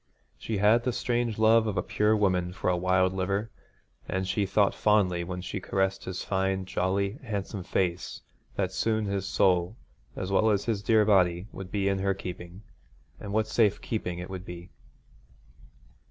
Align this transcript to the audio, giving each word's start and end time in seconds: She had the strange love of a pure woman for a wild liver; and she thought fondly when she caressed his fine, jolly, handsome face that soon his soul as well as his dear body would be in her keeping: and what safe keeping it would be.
She 0.39 0.57
had 0.57 0.83
the 0.83 0.93
strange 0.93 1.37
love 1.37 1.67
of 1.67 1.77
a 1.77 1.83
pure 1.83 2.17
woman 2.17 2.53
for 2.53 2.71
a 2.71 2.75
wild 2.75 3.13
liver; 3.13 3.51
and 4.09 4.27
she 4.27 4.47
thought 4.47 4.73
fondly 4.73 5.23
when 5.23 5.41
she 5.41 5.59
caressed 5.59 6.05
his 6.05 6.23
fine, 6.23 6.65
jolly, 6.65 7.19
handsome 7.21 7.61
face 7.61 8.23
that 8.55 8.71
soon 8.71 9.05
his 9.05 9.27
soul 9.27 9.77
as 10.15 10.31
well 10.31 10.49
as 10.49 10.65
his 10.65 10.81
dear 10.81 11.05
body 11.05 11.45
would 11.51 11.69
be 11.71 11.87
in 11.87 11.99
her 11.99 12.15
keeping: 12.15 12.63
and 13.19 13.31
what 13.31 13.45
safe 13.45 13.79
keeping 13.79 14.17
it 14.17 14.27
would 14.31 14.43
be. 14.43 14.71